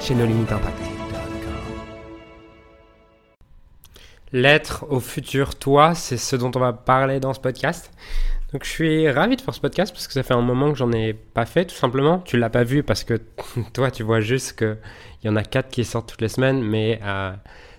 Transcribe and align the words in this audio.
chez 0.00 0.14
nos 0.14 0.26
limites 0.26 0.52
impact. 0.52 0.78
L'être 4.32 4.86
au 4.90 5.00
futur 5.00 5.54
toi, 5.54 5.94
c'est 5.94 6.16
ce 6.16 6.36
dont 6.36 6.50
on 6.54 6.58
va 6.58 6.72
parler 6.72 7.20
dans 7.20 7.32
ce 7.32 7.40
podcast. 7.40 7.90
Donc 8.52 8.64
je 8.64 8.70
suis 8.70 9.10
ravi 9.10 9.36
de 9.36 9.40
faire 9.40 9.54
ce 9.54 9.60
podcast 9.60 9.92
parce 9.92 10.06
que 10.06 10.12
ça 10.12 10.22
fait 10.22 10.34
un 10.34 10.42
moment 10.42 10.72
que 10.72 10.78
j'en 10.78 10.92
ai 10.92 11.14
pas 11.14 11.46
fait 11.46 11.64
tout 11.64 11.74
simplement. 11.74 12.18
Tu 12.18 12.36
l'as 12.36 12.50
pas 12.50 12.64
vu 12.64 12.82
parce 12.82 13.04
que 13.04 13.20
toi 13.72 13.90
tu 13.90 14.02
vois 14.02 14.20
juste 14.20 14.58
qu'il 14.58 14.78
y 15.24 15.28
en 15.28 15.36
a 15.36 15.42
quatre 15.42 15.68
qui 15.68 15.84
sortent 15.84 16.08
toutes 16.08 16.20
les 16.20 16.28
semaines, 16.28 16.62
mais 16.62 17.00
euh, 17.02 17.32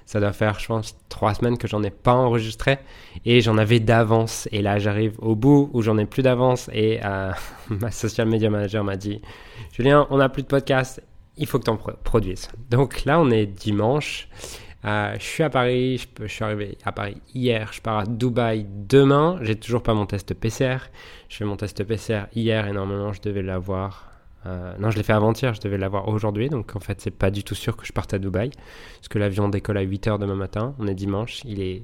ça 0.06 0.20
doit 0.20 0.34
faire 0.34 0.60
je 0.60 0.68
pense 0.68 0.98
trois 1.10 1.34
semaines 1.34 1.58
que 1.58 1.68
j'en 1.68 1.84
ai 1.84 1.90
pas 1.90 2.14
enregistré 2.14 2.80
et 3.26 3.42
j'en 3.42 3.58
avais 3.58 3.80
d'avance. 3.80 4.48
Et 4.52 4.62
là 4.62 4.80
j'arrive 4.80 5.16
au 5.20 5.36
bout 5.36 5.70
où 5.74 5.82
j'en 5.82 5.98
ai 5.98 6.06
plus 6.06 6.24
d'avance 6.24 6.70
et 6.74 7.00
euh, 7.04 7.32
ma 7.70 7.92
social 7.92 8.28
media 8.28 8.50
manager 8.50 8.84
m'a 8.84 8.96
dit 8.96 9.22
Julien 9.74 10.08
on 10.10 10.18
n'a 10.18 10.30
plus 10.30 10.44
de 10.44 10.48
podcast 10.48 11.02
il 11.38 11.48
faut 11.48 11.60
que 11.60 11.66
tu 11.66 11.72
en 11.72 11.78
produises. 11.78 12.50
Donc 12.70 13.06
là, 13.06 13.20
on 13.20 13.30
est 13.30 13.46
dimanche. 13.46 14.28
Euh, 14.86 15.16
je 15.18 15.24
suis 15.24 15.44
à 15.44 15.50
Paris, 15.50 15.98
je, 15.98 16.26
je, 16.26 16.32
suis 16.32 16.44
arrivé 16.44 16.78
à 16.86 16.92
Paris 16.92 17.18
hier, 17.34 17.72
je 17.74 17.82
pars 17.82 18.00
à 18.00 18.06
Dubaï 18.06 18.66
demain. 18.70 19.40
J'ai 19.42 19.56
toujours 19.56 19.82
pas 19.82 19.94
mon 19.94 20.06
test 20.06 20.34
PCR. 20.34 20.78
Je 21.30 21.38
fais 21.38 21.46
mon 21.46 21.58
test 21.58 21.84
PCR 21.84 22.26
hier 22.36 22.68
et 22.68 22.72
normalement 22.72 23.12
je 23.12 23.22
devais 23.22 23.42
l'avoir. 23.42 24.12
Euh, 24.46 24.74
non, 24.80 24.92
je 24.92 24.98
l'ai 24.98 25.04
fait 25.04 25.14
avant-hier, 25.14 25.54
je 25.54 25.62
devais 25.62 25.78
l'avoir 25.78 26.08
aujourd'hui. 26.08 26.50
Donc 26.50 26.76
en 26.76 26.80
fait, 26.80 27.02
c'est 27.02 27.12
pas 27.12 27.32
du 27.32 27.44
tout 27.44 27.56
sûr 27.56 27.76
que 27.76 27.86
je 27.86 27.92
parte 27.92 28.14
à 28.14 28.20
Dubaï. 28.20 28.52
Parce 28.96 29.08
que 29.10 29.20
l'avion 29.20 29.50
décolle 29.50 29.78
à 29.78 29.86
8h 29.86 30.20
demain 30.20 30.36
matin. 30.36 30.76
On 30.80 30.88
est 30.88 30.96
dimanche, 30.96 31.42
il 31.44 31.62
est 31.62 31.84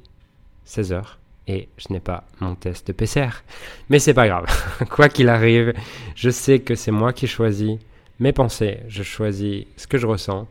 16h 0.68 1.04
et 1.48 1.68
je 1.78 1.92
n'ai 1.92 2.00
pas 2.00 2.24
mon 2.40 2.56
test 2.56 2.94
PCR. 2.94 3.44
Mais 3.90 4.00
c'est 4.00 4.14
pas 4.14 4.28
grave. 4.28 4.46
Quoi 4.90 5.10
qu'il 5.10 5.30
arrive, 5.30 5.74
je 6.16 6.30
sais 6.30 6.60
que 6.60 6.76
c'est 6.76 6.92
moi 6.92 7.12
qui 7.12 7.28
choisis 7.28 7.80
mes 8.20 8.32
pensées, 8.32 8.80
je 8.88 9.04
choisis 9.04 9.66
ce 9.78 9.88
que 9.88 9.98
je 9.98 10.08
ressens 10.08 10.48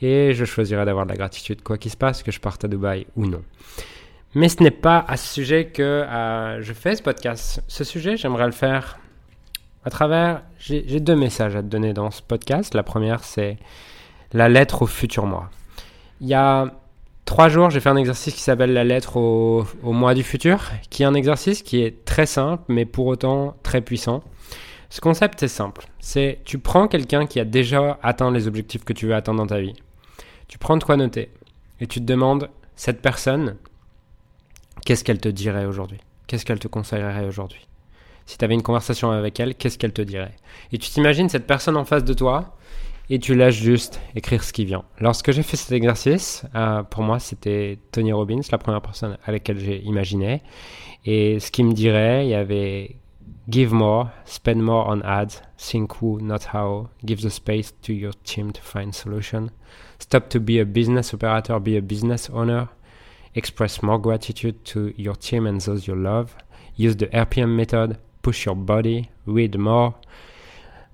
et 0.00 0.34
je 0.34 0.44
choisirai 0.44 0.84
d'avoir 0.84 1.06
de 1.06 1.10
la 1.10 1.16
gratitude 1.16 1.62
quoi 1.62 1.78
qu'il 1.78 1.90
se 1.90 1.96
passe, 1.96 2.22
que 2.22 2.30
je 2.30 2.40
parte 2.40 2.64
à 2.64 2.68
Dubaï 2.68 3.06
ou 3.16 3.26
non. 3.26 3.42
Mais 4.34 4.48
ce 4.48 4.62
n'est 4.62 4.70
pas 4.70 5.04
à 5.08 5.16
ce 5.16 5.34
sujet 5.34 5.66
que 5.66 5.82
euh, 5.82 6.62
je 6.62 6.72
fais 6.72 6.94
ce 6.94 7.02
podcast. 7.02 7.62
Ce 7.66 7.82
sujet, 7.82 8.16
j'aimerais 8.16 8.46
le 8.46 8.52
faire 8.52 8.98
à 9.84 9.90
travers... 9.90 10.42
J'ai 10.58 11.00
deux 11.00 11.16
messages 11.16 11.56
à 11.56 11.62
te 11.62 11.68
donner 11.68 11.94
dans 11.94 12.10
ce 12.10 12.20
podcast. 12.20 12.74
La 12.74 12.82
première, 12.82 13.24
c'est 13.24 13.56
la 14.32 14.48
lettre 14.48 14.82
au 14.82 14.86
futur 14.86 15.24
moi. 15.24 15.50
Il 16.20 16.28
y 16.28 16.34
a 16.34 16.74
trois 17.24 17.48
jours, 17.48 17.70
j'ai 17.70 17.80
fait 17.80 17.88
un 17.88 17.96
exercice 17.96 18.34
qui 18.34 18.42
s'appelle 18.42 18.72
la 18.72 18.84
lettre 18.84 19.16
au, 19.16 19.66
au 19.82 19.92
mois 19.92 20.14
du 20.14 20.22
futur, 20.22 20.70
qui 20.90 21.04
est 21.04 21.06
un 21.06 21.14
exercice 21.14 21.62
qui 21.62 21.82
est 21.82 22.04
très 22.04 22.26
simple, 22.26 22.62
mais 22.68 22.84
pour 22.84 23.06
autant 23.06 23.56
très 23.62 23.80
puissant. 23.80 24.22
Ce 24.90 25.00
concept, 25.00 25.40
c'est 25.40 25.48
simple. 25.48 25.86
C'est 26.00 26.40
tu 26.44 26.58
prends 26.58 26.88
quelqu'un 26.88 27.26
qui 27.26 27.40
a 27.40 27.44
déjà 27.44 27.98
atteint 28.02 28.30
les 28.30 28.46
objectifs 28.46 28.84
que 28.84 28.92
tu 28.92 29.06
veux 29.06 29.14
atteindre 29.14 29.40
dans 29.40 29.46
ta 29.46 29.60
vie. 29.60 29.74
Tu 30.48 30.58
prends 30.58 30.76
de 30.76 30.84
quoi 30.84 30.96
noter 30.96 31.30
et 31.80 31.86
tu 31.86 32.00
te 32.00 32.04
demandes, 32.04 32.50
cette 32.74 33.02
personne, 33.02 33.56
qu'est-ce 34.84 35.04
qu'elle 35.04 35.20
te 35.20 35.28
dirait 35.28 35.66
aujourd'hui? 35.66 35.98
Qu'est-ce 36.26 36.44
qu'elle 36.44 36.58
te 36.58 36.68
conseillerait 36.68 37.26
aujourd'hui? 37.26 37.66
Si 38.26 38.36
tu 38.36 38.44
avais 38.44 38.54
une 38.54 38.62
conversation 38.62 39.10
avec 39.10 39.40
elle, 39.40 39.54
qu'est-ce 39.54 39.78
qu'elle 39.78 39.92
te 39.92 40.02
dirait? 40.02 40.34
Et 40.72 40.78
tu 40.78 40.90
t'imagines 40.90 41.28
cette 41.28 41.46
personne 41.46 41.76
en 41.76 41.84
face 41.84 42.04
de 42.04 42.12
toi 42.12 42.56
et 43.10 43.18
tu 43.18 43.34
lâches 43.34 43.60
juste 43.60 44.00
écrire 44.14 44.44
ce 44.44 44.52
qui 44.52 44.64
vient. 44.64 44.84
Lorsque 45.00 45.32
j'ai 45.32 45.42
fait 45.42 45.56
cet 45.56 45.72
exercice, 45.72 46.44
euh, 46.54 46.82
pour 46.82 47.02
moi, 47.02 47.18
c'était 47.18 47.78
Tony 47.90 48.12
Robbins, 48.12 48.40
la 48.52 48.58
première 48.58 48.82
personne 48.82 49.16
à 49.24 49.32
laquelle 49.32 49.58
j'ai 49.58 49.80
imaginé. 49.82 50.42
Et 51.06 51.40
ce 51.40 51.50
qu'il 51.50 51.64
me 51.64 51.72
dirait, 51.72 52.26
il 52.26 52.30
y 52.30 52.34
avait 52.34 52.96
Give 53.50 53.72
more, 53.72 54.12
spend 54.26 54.62
more 54.62 54.86
on 54.86 55.02
ads, 55.04 55.40
think 55.56 55.96
who, 55.96 56.20
not 56.20 56.44
how, 56.44 56.90
give 57.06 57.22
the 57.22 57.30
space 57.30 57.72
to 57.82 57.94
your 57.94 58.12
team 58.24 58.52
to 58.52 58.60
find 58.60 58.94
solution. 58.94 59.50
Stop 59.98 60.28
to 60.30 60.40
be 60.40 60.58
a 60.58 60.66
business 60.66 61.14
operator, 61.14 61.58
be 61.58 61.78
a 61.78 61.82
business 61.82 62.28
owner. 62.28 62.68
Express 63.34 63.82
more 63.82 63.98
gratitude 63.98 64.64
to 64.66 64.92
your 64.96 65.16
team 65.16 65.46
and 65.46 65.60
those 65.62 65.86
you 65.86 65.94
love. 65.94 66.36
Use 66.76 66.96
the 66.96 67.06
RPM 67.06 67.56
method, 67.56 67.96
push 68.20 68.44
your 68.44 68.54
body, 68.54 69.08
read 69.26 69.56
more. 69.56 69.94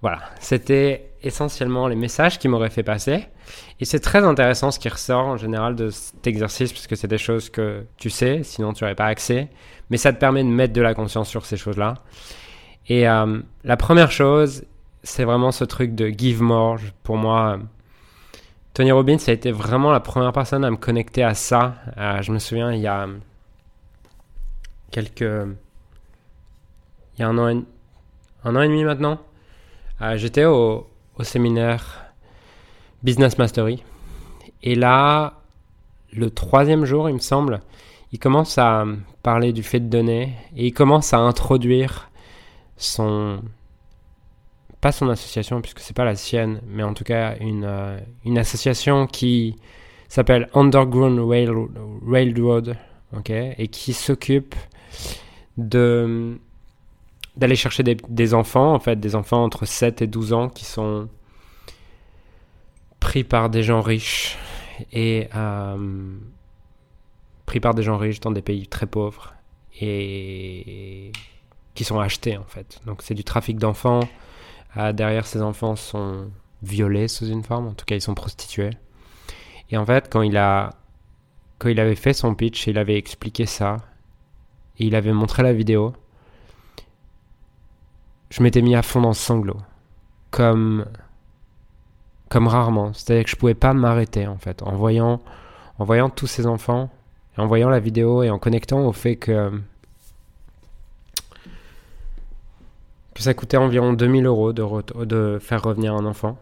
Voilà, 0.01 0.21
c'était 0.39 1.15
essentiellement 1.23 1.89
les 1.89 1.97
messages 1.97 2.39
qui 2.39 2.47
m'auraient 2.47 2.71
fait 2.71 2.83
passer. 2.83 3.27
Et 3.81 3.85
c'est 3.85 4.01
très 4.01 4.23
intéressant 4.23 4.71
ce 4.71 4.79
qui 4.79 4.89
ressort 4.89 5.27
en 5.27 5.37
général 5.37 5.75
de 5.75 5.91
cet 5.91 6.27
exercice, 6.27 6.73
puisque 6.73 6.97
c'est 6.97 7.09
des 7.09 7.19
choses 7.19 7.51
que 7.51 7.87
tu 7.97 8.11
sais, 8.11 8.43
sinon 8.45 8.73
tu 8.75 8.85
n'aurais 8.85 8.95
pas 8.95 9.07
accès. 9.07 9.49
Mais 9.91 9.97
ça 9.97 10.13
te 10.13 10.19
permet 10.19 10.45
de 10.45 10.49
mettre 10.49 10.73
de 10.73 10.83
la 10.83 10.95
conscience 10.95 11.29
sur 11.29 11.47
ces 11.47 11.57
choses-là. 11.57 11.95
Et 12.89 13.09
euh, 13.09 13.41
la 13.65 13.77
première 13.77 14.11
chose, 14.11 14.65
c'est 15.03 15.25
vraiment 15.25 15.53
ce 15.53 15.65
truc 15.65 15.95
de 15.95 16.09
give 16.09 16.43
more. 16.43 16.79
Pour 17.03 17.17
moi, 17.17 17.59
Tony 18.75 18.93
Robbins 18.93 19.17
a 19.27 19.33
été 19.33 19.53
vraiment 19.53 19.93
la 19.93 20.01
première 20.01 20.33
personne 20.33 20.65
à 20.65 20.71
me 20.71 20.77
connecter 20.77 21.23
à 21.23 21.35
ça. 21.35 21.77
Euh, 21.97 22.21
je 22.23 22.33
me 22.33 22.39
souviens, 22.39 22.73
il 22.73 22.81
y 22.81 22.87
a 22.87 23.07
quelques. 24.91 25.21
Il 27.17 27.21
y 27.21 27.23
a 27.23 27.29
un 27.29 27.39
an 27.39 27.49
et, 27.49 27.63
un 28.45 28.57
an 28.57 28.61
et 28.61 28.69
demi 28.69 28.85
maintenant, 28.85 29.19
euh, 30.03 30.17
j'étais 30.17 30.45
au, 30.45 30.89
au 31.17 31.23
séminaire 31.23 32.05
Business 33.03 33.39
Mastery. 33.39 33.83
Et 34.63 34.75
là, 34.75 35.35
le 36.13 36.31
troisième 36.31 36.85
jour, 36.85 37.09
il 37.09 37.15
me 37.15 37.21
semble, 37.21 37.61
il 38.13 38.19
commence 38.19 38.59
à 38.59 38.85
parler 39.23 39.53
du 39.53 39.63
fait 39.63 39.81
de 39.81 39.89
donner 39.89 40.35
et 40.57 40.67
il 40.67 40.73
commence 40.73 41.15
à 41.15 41.19
introduire 41.19 42.11
son 42.77 43.43
pas 44.81 44.93
son 44.93 45.09
association 45.09 45.63
puisque 45.63 45.81
c'est 45.81 45.97
pas 45.97 46.05
la 46.05 46.15
sienne, 46.15 46.61
mais 46.67 46.83
en 46.83 46.93
tout 46.93 47.05
cas 47.05 47.37
une, 47.41 47.65
euh, 47.65 47.99
une 48.27 48.37
association 48.37 49.07
qui 49.07 49.57
s'appelle 50.09 50.49
Underground 50.53 51.19
Railroad, 52.07 52.77
ok, 53.17 53.31
et 53.31 53.69
qui 53.69 53.95
s'occupe 53.95 54.55
de 55.57 56.39
d'aller 57.37 57.57
chercher 57.57 57.83
des, 57.83 58.35
enfants, 58.35 58.75
en 58.75 58.79
fait, 58.79 59.01
des 59.01 59.17
enfants 59.17 59.43
entre 59.43 59.67
7 59.67 60.03
et 60.03 60.07
12 60.07 60.33
ans 60.35 60.49
qui 60.49 60.65
sont 60.65 61.09
pris 63.01 63.25
par 63.25 63.51
des 63.51 63.65
gens 63.65 63.81
riches 63.81 64.39
et 64.93 65.29
euh, 65.35 66.17
pris 67.45 67.59
par 67.59 67.75
des 67.75 67.83
gens 67.83 67.97
riches 67.97 68.21
dans 68.21 68.31
des 68.31 68.43
pays 68.43 68.69
très 68.69 68.87
pauvres 68.87 69.35
et 69.81 71.11
qui 71.75 71.85
sont 71.85 71.99
achetés 71.99 72.37
en 72.37 72.45
fait. 72.45 72.81
Donc 72.87 73.03
c'est 73.03 73.15
du 73.15 73.25
trafic 73.25 73.59
d'enfants. 73.59 74.01
Euh, 74.77 74.93
derrière 74.93 75.27
ces 75.27 75.43
enfants 75.43 75.77
sont 75.77 76.31
violés 76.63 77.09
sous 77.09 77.27
une 77.27 77.43
forme, 77.43 77.69
en 77.69 77.75
tout 77.75 77.85
cas 77.85 77.97
ils 77.97 78.01
sont 78.01 78.15
prostitués. 78.15 78.71
Et 79.71 79.77
en 79.77 79.87
fait 79.87 80.09
quand 80.11 80.23
il 80.23 80.37
a 80.37 80.71
quand 81.59 81.69
il 81.69 81.81
avait 81.81 81.95
fait 81.95 82.13
son 82.13 82.35
pitch, 82.35 82.67
il 82.67 82.79
avait 82.79 82.97
expliqué 82.97 83.47
ça 83.47 83.77
et 84.79 84.87
il 84.87 84.95
avait 84.95 85.13
montré 85.13 85.43
la 85.43 85.53
vidéo. 85.53 85.95
Je 88.31 88.43
m'étais 88.43 88.63
mis 88.63 88.75
à 88.75 88.83
fond 88.83 89.01
dans 89.01 89.09
le 89.09 89.15
sanglot, 89.15 89.59
comme 90.31 90.87
comme 92.29 92.49
rarement. 92.49 92.93
C'est-à-dire 92.93 93.25
que 93.25 93.31
je 93.31 93.37
pouvais 93.37 93.55
pas 93.55 93.73
m'arrêter 93.73 94.27
en 94.27 94.39
fait 94.39 94.63
en 94.63 94.75
voyant 94.75 95.21
en 95.79 95.85
voyant 95.85 96.11
tous 96.11 96.27
ces 96.27 96.47
enfants 96.47 96.91
en 97.37 97.47
voyant 97.47 97.69
la 97.69 97.81
vidéo 97.81 98.23
et 98.23 98.31
en 98.31 98.39
connectant 98.39 98.87
au 98.87 98.93
fait 98.93 99.17
que 99.17 99.51
que 103.15 103.23
ça 103.23 103.35
coûtait 103.35 103.57
environ 103.57 103.93
2000 103.93 104.27
euros 104.27 104.53
de, 104.53 105.05
de 105.05 105.39
faire 105.41 105.63
revenir 105.63 105.95
un 105.95 106.05
enfant. 106.05 106.39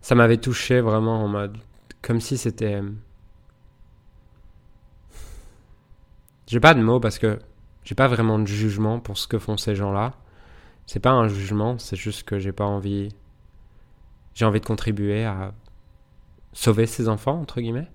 Ça 0.00 0.14
m'avait 0.14 0.36
touché 0.36 0.80
vraiment 0.80 1.24
en 1.24 1.28
mode 1.28 1.56
comme 2.06 2.20
si 2.20 2.38
c'était. 2.38 2.80
J'ai 6.46 6.60
pas 6.60 6.74
de 6.74 6.80
mots 6.80 7.00
parce 7.00 7.18
que 7.18 7.40
j'ai 7.82 7.96
pas 7.96 8.06
vraiment 8.06 8.38
de 8.38 8.46
jugement 8.46 9.00
pour 9.00 9.18
ce 9.18 9.26
que 9.26 9.38
font 9.38 9.56
ces 9.56 9.74
gens-là. 9.74 10.14
C'est 10.86 11.00
pas 11.00 11.10
un 11.10 11.26
jugement, 11.26 11.78
c'est 11.78 11.96
juste 11.96 12.22
que 12.22 12.38
j'ai 12.38 12.52
pas 12.52 12.64
envie. 12.64 13.08
J'ai 14.34 14.44
envie 14.44 14.60
de 14.60 14.66
contribuer 14.66 15.24
à 15.24 15.52
sauver 16.52 16.86
ces 16.86 17.08
enfants, 17.08 17.40
entre 17.40 17.60
guillemets. 17.60 17.88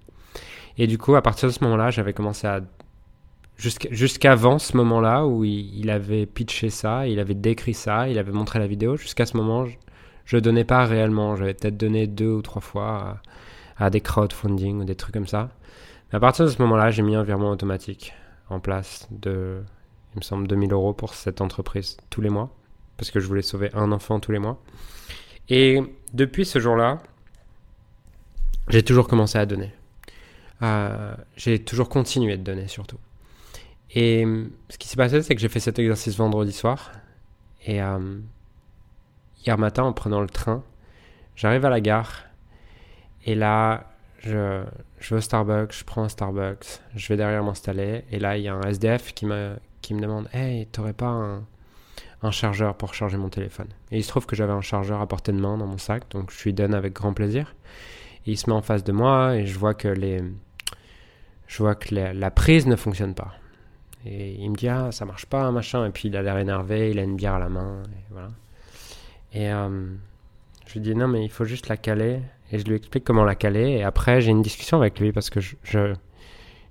Et 0.77 0.87
du 0.87 0.97
coup, 0.97 1.15
à 1.15 1.21
partir 1.21 1.47
de 1.47 1.53
ce 1.53 1.63
moment-là, 1.63 1.91
j'avais 1.91 2.13
commencé 2.13 2.47
à 2.47 2.61
jusqu'avant 3.57 4.57
ce 4.57 4.75
moment-là 4.77 5.25
où 5.25 5.43
il, 5.43 5.89
avait 5.89 6.25
pitché 6.25 6.69
ça, 6.69 7.07
il 7.07 7.19
avait 7.19 7.35
décrit 7.35 7.73
ça, 7.73 8.09
il 8.09 8.17
avait 8.17 8.31
montré 8.31 8.59
la 8.59 8.67
vidéo, 8.67 8.97
jusqu'à 8.97 9.25
ce 9.25 9.37
moment, 9.37 9.65
je 10.25 10.37
donnais 10.37 10.63
pas 10.63 10.85
réellement. 10.85 11.35
J'avais 11.35 11.53
peut-être 11.53 11.77
donné 11.77 12.07
deux 12.07 12.31
ou 12.31 12.41
trois 12.41 12.61
fois 12.61 13.21
à, 13.77 13.89
des 13.89 14.01
crowdfunding 14.01 14.79
ou 14.79 14.83
des 14.83 14.95
trucs 14.95 15.13
comme 15.13 15.27
ça. 15.27 15.49
Mais 16.11 16.17
à 16.17 16.19
partir 16.19 16.45
de 16.45 16.49
ce 16.49 16.61
moment-là, 16.61 16.89
j'ai 16.91 17.03
mis 17.03 17.15
un 17.15 17.23
virement 17.23 17.51
automatique 17.51 18.13
en 18.49 18.59
place 18.59 19.07
de, 19.11 19.61
il 20.15 20.19
me 20.19 20.23
semble, 20.23 20.47
2000 20.47 20.71
euros 20.73 20.93
pour 20.93 21.13
cette 21.13 21.41
entreprise 21.41 21.97
tous 22.09 22.21
les 22.21 22.29
mois. 22.29 22.49
Parce 22.97 23.11
que 23.11 23.19
je 23.19 23.27
voulais 23.27 23.41
sauver 23.41 23.69
un 23.73 23.91
enfant 23.91 24.19
tous 24.19 24.31
les 24.31 24.39
mois. 24.39 24.61
Et 25.49 25.81
depuis 26.13 26.45
ce 26.45 26.59
jour-là, 26.59 27.01
j'ai 28.69 28.83
toujours 28.83 29.07
commencé 29.07 29.37
à 29.37 29.45
donner. 29.45 29.73
Euh, 30.61 31.15
j'ai 31.35 31.59
toujours 31.59 31.89
continué 31.89 32.37
de 32.37 32.43
donner 32.43 32.67
surtout. 32.67 32.97
Et 33.93 34.25
ce 34.69 34.77
qui 34.77 34.87
s'est 34.87 34.95
passé, 34.95 35.21
c'est 35.21 35.35
que 35.35 35.41
j'ai 35.41 35.49
fait 35.49 35.59
cet 35.59 35.79
exercice 35.79 36.15
vendredi 36.15 36.53
soir. 36.53 36.91
Et 37.65 37.81
euh, 37.81 38.19
hier 39.45 39.57
matin, 39.57 39.83
en 39.83 39.93
prenant 39.93 40.21
le 40.21 40.29
train, 40.29 40.63
j'arrive 41.35 41.65
à 41.65 41.69
la 41.69 41.81
gare. 41.81 42.23
Et 43.25 43.35
là, 43.35 43.91
je, 44.19 44.63
vais 45.09 45.15
au 45.15 45.21
Starbucks, 45.21 45.73
je 45.73 45.83
prends 45.83 46.03
un 46.03 46.09
Starbucks, 46.09 46.79
je 46.95 47.07
vais 47.09 47.17
derrière 47.17 47.43
m'installer. 47.43 48.05
Et 48.11 48.19
là, 48.19 48.37
il 48.37 48.43
y 48.43 48.47
a 48.47 48.55
un 48.55 48.61
SDF 48.61 49.13
qui 49.13 49.25
me, 49.25 49.55
qui 49.81 49.93
me 49.93 50.01
demande 50.01 50.29
Hey, 50.33 50.67
t'aurais 50.67 50.93
pas 50.93 51.07
un, 51.07 51.43
un 52.23 52.31
chargeur 52.31 52.75
pour 52.75 52.93
charger 52.93 53.17
mon 53.17 53.29
téléphone? 53.29 53.67
Et 53.91 53.97
il 53.97 54.03
se 54.03 54.09
trouve 54.09 54.25
que 54.25 54.37
j'avais 54.37 54.53
un 54.53 54.61
chargeur 54.61 55.01
à 55.01 55.07
portée 55.07 55.33
de 55.33 55.39
main 55.39 55.57
dans 55.57 55.67
mon 55.67 55.77
sac, 55.77 56.09
donc 56.11 56.31
je 56.31 56.43
lui 56.43 56.53
donne 56.53 56.73
avec 56.73 56.93
grand 56.93 57.13
plaisir. 57.13 57.55
Et 58.25 58.31
il 58.31 58.37
se 58.37 58.49
met 58.49 58.55
en 58.55 58.61
face 58.61 58.83
de 58.83 58.91
moi 58.91 59.35
et 59.35 59.45
je 59.45 59.57
vois 59.59 59.73
que 59.73 59.87
les, 59.87 60.23
je 61.47 61.57
vois 61.57 61.75
que 61.75 61.93
la 61.93 62.31
prise 62.31 62.67
ne 62.67 62.75
fonctionne 62.75 63.15
pas. 63.15 63.33
Et 64.05 64.35
il 64.39 64.49
me 64.49 64.55
dit, 64.55 64.67
ah, 64.67 64.91
ça 64.91 65.05
marche 65.05 65.25
pas, 65.25 65.49
machin. 65.51 65.85
Et 65.85 65.91
puis 65.91 66.07
il 66.07 66.17
a 66.17 66.21
l'air 66.21 66.37
énervé, 66.37 66.91
il 66.91 66.99
a 66.99 67.03
une 67.03 67.15
bière 67.15 67.35
à 67.35 67.39
la 67.39 67.49
main. 67.49 67.83
Et 67.85 68.11
voilà. 68.11 68.29
Et 69.33 69.51
euh, 69.51 69.87
je 70.67 70.73
lui 70.73 70.81
dis, 70.81 70.95
non, 70.95 71.07
mais 71.07 71.23
il 71.23 71.29
faut 71.29 71.45
juste 71.45 71.67
la 71.67 71.77
caler. 71.77 72.21
Et 72.51 72.59
je 72.59 72.65
lui 72.65 72.75
explique 72.75 73.03
comment 73.03 73.23
la 73.23 73.35
caler. 73.35 73.69
Et 73.69 73.83
après, 73.83 74.21
j'ai 74.21 74.31
une 74.31 74.41
discussion 74.41 74.77
avec 74.77 74.99
lui 74.99 75.11
parce 75.11 75.29
que 75.29 75.39
je, 75.39 75.93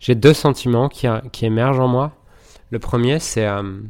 j'ai 0.00 0.14
deux 0.14 0.34
sentiments 0.34 0.88
qui, 0.88 1.06
qui, 1.32 1.46
émergent 1.46 1.80
en 1.80 1.88
moi. 1.88 2.12
Le 2.70 2.78
premier, 2.78 3.18
c'est 3.18 3.46
euh, 3.46 3.80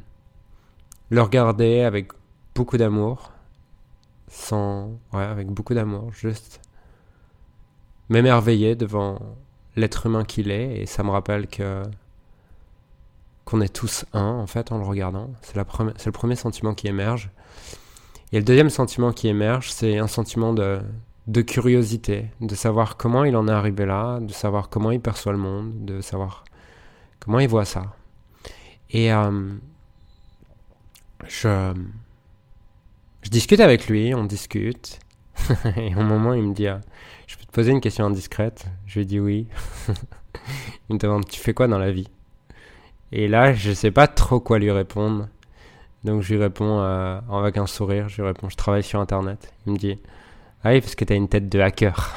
le 1.10 1.22
regarder 1.22 1.80
avec 1.80 2.12
beaucoup 2.54 2.76
d'amour. 2.76 3.32
Sans. 4.28 4.90
Ouais, 5.12 5.24
avec 5.24 5.48
beaucoup 5.48 5.74
d'amour. 5.74 6.12
Juste 6.12 6.60
m'émerveiller 8.08 8.76
devant 8.76 9.18
l'être 9.76 10.06
humain 10.06 10.24
qu'il 10.24 10.50
est. 10.50 10.82
Et 10.82 10.86
ça 10.86 11.02
me 11.02 11.10
rappelle 11.10 11.48
que 11.48 11.82
qu'on 13.50 13.60
est 13.60 13.72
tous 13.74 14.04
un, 14.12 14.22
en 14.22 14.46
fait, 14.46 14.70
en 14.70 14.78
le 14.78 14.84
regardant. 14.84 15.30
C'est, 15.42 15.56
le 15.56 16.12
premier 16.12 16.36
sentiment 16.36 16.72
qui 16.72 16.86
émerge. 16.86 17.30
Et 18.32 18.38
le 18.38 18.44
deuxième 18.44 18.70
sentiment 18.70 19.12
qui 19.12 19.26
émerge, 19.26 19.72
c'est 19.72 19.98
un 19.98 20.06
sentiment 20.06 20.52
de, 20.54 20.80
de 21.26 21.42
curiosité, 21.42 22.26
de 22.40 22.54
savoir 22.54 22.96
comment 22.96 23.24
il 23.24 23.34
en 23.34 23.48
est 23.48 23.52
arrivé 23.52 23.86
là, 23.86 24.20
de 24.20 24.32
savoir 24.32 24.68
comment 24.68 24.92
il 24.92 25.00
perçoit 25.00 25.32
le 25.32 25.38
monde, 25.38 25.84
de 25.84 26.00
savoir 26.00 26.44
comment 27.18 27.40
il 27.40 27.48
voit 27.48 27.64
ça. 27.64 27.96
Et 28.90 29.12
euh, 29.12 29.48
je, 31.26 31.74
je 33.22 33.30
discute 33.30 33.58
avec 33.58 33.88
lui, 33.88 34.14
on 34.14 34.24
discute. 34.24 35.00
et 35.76 35.94
au 35.96 36.02
moment, 36.02 36.34
il 36.34 36.44
me 36.44 36.54
dit 36.54 36.68
ah, 36.68 36.80
Je 37.26 37.36
peux 37.36 37.44
te 37.44 37.50
poser 37.50 37.72
une 37.72 37.80
question 37.80 38.04
indiscrète 38.04 38.66
Je 38.86 39.00
lui 39.00 39.06
dis 39.06 39.18
oui. 39.18 39.48
il 40.88 40.94
me 40.94 40.98
demande 40.98 41.26
Tu 41.26 41.40
fais 41.40 41.54
quoi 41.54 41.66
dans 41.66 41.78
la 41.78 41.90
vie? 41.90 42.08
Et 43.12 43.28
là, 43.28 43.52
je 43.52 43.72
sais 43.72 43.90
pas 43.90 44.06
trop 44.06 44.40
quoi 44.40 44.58
lui 44.58 44.70
répondre. 44.70 45.28
Donc 46.04 46.22
je 46.22 46.34
lui 46.34 46.40
réponds 46.40 46.80
euh, 46.80 47.20
avec 47.30 47.58
un 47.58 47.66
sourire, 47.66 48.08
je 48.08 48.16
lui 48.22 48.28
réponds 48.28 48.48
je 48.48 48.56
travaille 48.56 48.82
sur 48.82 49.00
internet. 49.00 49.52
Il 49.66 49.72
me 49.72 49.78
dit 49.78 49.98
Ah 50.64 50.70
oui, 50.70 50.80
parce 50.80 50.94
que 50.94 51.04
t'as 51.04 51.14
une 51.14 51.28
tête 51.28 51.48
de 51.48 51.60
hacker. 51.60 52.14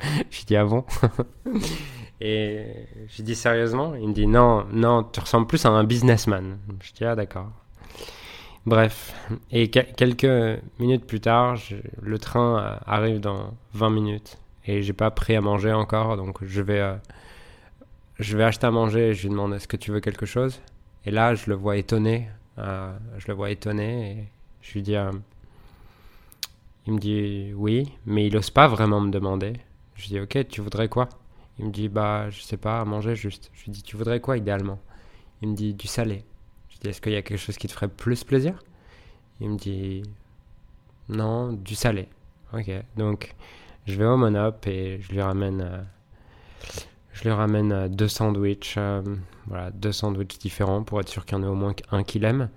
je 0.30 0.44
dis 0.44 0.56
Ah 0.56 0.64
bon 0.64 0.84
Et 2.20 2.66
je 3.08 3.22
dis 3.22 3.34
sérieusement? 3.34 3.94
Il 3.96 4.08
me 4.08 4.14
dit 4.14 4.26
Non, 4.26 4.64
non, 4.72 5.02
tu 5.04 5.20
ressembles 5.20 5.46
plus 5.46 5.64
à 5.66 5.70
un 5.70 5.84
businessman. 5.84 6.58
Je 6.80 6.92
dis 6.92 7.04
Ah 7.04 7.16
d'accord. 7.16 7.50
Bref, 8.66 9.14
et 9.50 9.68
quelques 9.68 10.60
minutes 10.78 11.06
plus 11.06 11.20
tard, 11.20 11.58
le 12.00 12.18
train 12.18 12.78
arrive 12.86 13.20
dans 13.20 13.52
20 13.74 13.90
minutes 13.90 14.38
et 14.66 14.82
j'ai 14.82 14.92
pas 14.92 15.10
pris 15.10 15.36
à 15.36 15.40
manger 15.40 15.72
encore, 15.72 16.16
donc 16.16 16.42
je 16.42 16.62
vais 16.62 16.80
euh, 16.80 16.94
je 18.18 18.36
vais 18.36 18.44
acheter 18.44 18.66
à 18.66 18.70
manger 18.70 19.10
et 19.10 19.14
je 19.14 19.22
lui 19.22 19.30
demande 19.30 19.54
est-ce 19.54 19.68
que 19.68 19.76
tu 19.76 19.90
veux 19.90 20.00
quelque 20.00 20.26
chose? 20.26 20.60
Et 21.06 21.10
là, 21.10 21.34
je 21.34 21.50
le 21.50 21.56
vois 21.56 21.76
étonné. 21.76 22.28
Euh, 22.58 22.96
je 23.18 23.28
le 23.28 23.34
vois 23.34 23.50
étonné 23.50 24.28
je 24.64 24.72
lui 24.72 24.82
dis. 24.82 24.96
Euh, 24.96 25.12
il 26.86 26.94
me 26.94 26.98
dit 26.98 27.52
oui, 27.54 27.90
mais 28.04 28.26
il 28.26 28.34
n'ose 28.34 28.50
pas 28.50 28.66
vraiment 28.66 29.00
me 29.00 29.10
demander. 29.10 29.54
Je 29.94 30.08
dis 30.08 30.20
ok, 30.20 30.48
tu 30.48 30.60
voudrais 30.60 30.88
quoi? 30.88 31.08
Il 31.58 31.66
me 31.66 31.70
dit 31.70 31.88
bah 31.88 32.30
je 32.30 32.42
sais 32.42 32.56
pas, 32.56 32.80
à 32.80 32.84
manger 32.84 33.14
juste. 33.14 33.50
Je 33.54 33.64
lui 33.64 33.72
dis 33.72 33.82
tu 33.82 33.96
voudrais 33.96 34.20
quoi 34.20 34.36
idéalement? 34.36 34.80
Il 35.42 35.50
me 35.50 35.54
dit 35.54 35.74
du 35.74 35.86
salé. 35.86 36.24
Je 36.70 36.78
dis 36.78 36.88
est-ce 36.88 37.00
qu'il 37.00 37.12
y 37.12 37.16
a 37.16 37.22
quelque 37.22 37.38
chose 37.38 37.56
qui 37.56 37.68
te 37.68 37.72
ferait 37.72 37.88
plus 37.88 38.24
plaisir? 38.24 38.62
Il 39.40 39.50
me 39.50 39.56
dit 39.56 40.02
non, 41.08 41.52
du 41.52 41.74
salé. 41.74 42.08
Ok, 42.52 42.70
donc 42.96 43.34
je 43.86 43.96
vais 43.96 44.06
au 44.06 44.16
Monop 44.16 44.66
et 44.66 45.00
je 45.00 45.12
lui 45.12 45.20
ramène. 45.20 45.60
Euh, 45.60 45.82
je 47.14 47.22
lui 47.22 47.30
ramène 47.30 47.88
deux 47.88 48.08
sandwichs, 48.08 48.74
euh, 48.76 49.00
voilà, 49.46 49.70
deux 49.70 49.92
sandwichs 49.92 50.36
différents 50.38 50.82
pour 50.82 51.00
être 51.00 51.08
sûr 51.08 51.24
qu'il 51.24 51.38
y 51.38 51.40
en 51.40 51.44
ait 51.44 51.48
au 51.48 51.54
moins 51.54 51.72
un 51.92 52.02
qu'il 52.02 52.24
aime. 52.24 52.50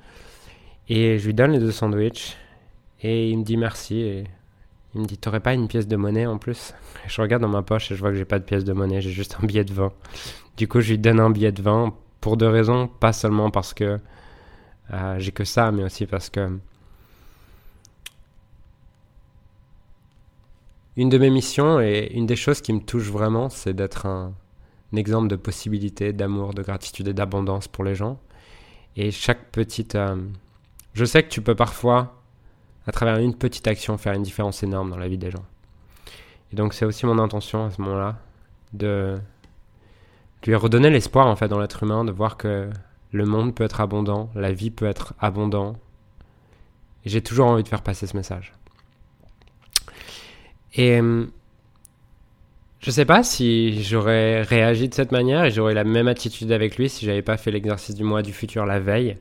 Et 0.90 1.20
je 1.20 1.26
lui 1.28 1.34
donne 1.34 1.52
les 1.52 1.60
deux 1.60 1.72
sandwichs 1.72 2.36
et 3.02 3.30
il 3.30 3.38
me 3.38 3.44
dit 3.44 3.56
merci 3.56 4.00
et 4.00 4.24
il 4.96 5.02
me 5.02 5.06
dit 5.06 5.18
t'aurais 5.18 5.42
pas 5.42 5.54
une 5.54 5.68
pièce 5.68 5.88
de 5.88 5.96
monnaie 5.96 6.26
en 6.26 6.40
plus? 6.40 6.74
Je 7.08 7.22
regarde 7.22 7.44
dans 7.44 7.50
ma 7.50 7.62
poche 7.62 7.92
et 7.92 7.96
je 7.96 8.00
vois 8.00 8.10
que 8.10 8.18
j'ai 8.18 8.26
pas 8.26 8.40
de 8.40 8.44
pièce 8.44 8.64
de 8.64 8.74
monnaie, 8.74 9.00
j'ai 9.00 9.12
juste 9.12 9.38
un 9.42 9.46
billet 9.46 9.64
de 9.64 9.74
vin. 9.74 9.94
Du 10.58 10.68
coup 10.68 10.82
je 10.82 10.90
lui 10.90 10.98
donne 10.98 11.20
un 11.20 11.30
billet 11.30 11.52
de 11.52 11.62
vin 11.62 11.94
pour 12.20 12.36
deux 12.36 12.50
raisons, 12.50 12.88
pas 12.88 13.14
seulement 13.14 13.52
parce 13.52 13.76
que 13.76 14.00
euh, 14.92 15.20
j'ai 15.20 15.32
que 15.32 15.44
ça, 15.44 15.72
mais 15.72 15.84
aussi 15.84 16.08
parce 16.08 16.32
que 16.32 16.58
une 20.96 21.10
de 21.10 21.20
mes 21.20 21.30
missions 21.30 21.80
et 21.80 22.12
une 22.16 22.26
des 22.26 22.36
choses 22.36 22.60
qui 22.62 22.74
me 22.74 22.80
touche 22.80 23.12
vraiment, 23.12 23.50
c'est 23.50 23.74
d'être 23.74 24.08
un 24.08 24.34
exemple 24.96 25.28
de 25.28 25.36
possibilité, 25.36 26.14
d'amour, 26.14 26.54
de 26.54 26.62
gratitude 26.62 27.08
et 27.08 27.14
d'abondance 27.14 27.68
pour 27.68 27.84
les 27.84 27.96
gens. 27.96 28.20
Et 28.96 29.12
chaque 29.12 29.52
petite... 29.52 29.96
Euh, 29.96 30.16
je 30.94 31.06
sais 31.06 31.24
que 31.24 31.30
tu 31.30 31.42
peux 31.42 31.56
parfois, 31.56 32.22
à 32.88 32.92
travers 32.92 33.18
une 33.18 33.36
petite 33.36 33.68
action, 33.68 33.98
faire 33.98 34.14
une 34.14 34.24
différence 34.24 34.64
énorme 34.64 34.90
dans 34.90 34.98
la 34.98 35.08
vie 35.08 35.18
des 35.18 35.30
gens. 35.30 35.46
Et 36.52 36.56
donc 36.56 36.74
c'est 36.74 36.86
aussi 36.86 37.06
mon 37.06 37.20
intention 37.20 37.66
à 37.66 37.72
ce 37.72 37.82
moment-là 37.82 38.18
de 38.74 39.16
lui 40.46 40.56
redonner 40.56 40.90
l'espoir 40.90 41.28
en 41.28 41.36
fait 41.36 41.48
dans 41.48 41.60
l'être 41.60 41.84
humain, 41.84 42.06
de 42.06 42.12
voir 42.12 42.38
que 42.38 42.70
le 43.12 43.26
monde 43.26 43.54
peut 43.54 43.64
être 43.64 43.82
abondant, 43.82 44.30
la 44.36 44.52
vie 44.52 44.72
peut 44.72 44.86
être 44.86 45.14
abondant. 45.20 45.76
Et 47.06 47.10
j'ai 47.10 47.22
toujours 47.22 47.48
envie 47.48 47.64
de 47.64 47.68
faire 47.68 47.82
passer 47.82 48.08
ce 48.08 48.16
message. 48.16 48.54
Et 50.74 51.00
euh, 51.00 51.26
je 52.80 52.92
sais 52.92 53.06
pas 53.06 53.24
si 53.24 53.84
j'aurais 53.84 54.42
réagi 54.44 54.88
de 54.88 54.94
cette 54.94 55.12
manière 55.12 55.46
et 55.46 55.52
j'aurais 55.52 55.74
la 55.74 55.84
même 55.84 56.08
attitude 56.08 56.52
avec 56.52 56.78
lui 56.78 56.90
si 56.90 57.06
j'avais 57.06 57.22
pas 57.22 57.38
fait 57.38 57.52
l'exercice 57.52 57.96
du 57.96 58.04
mois 58.04 58.22
du 58.22 58.34
futur 58.34 58.66
la 58.66 58.80
veille. 58.80 59.18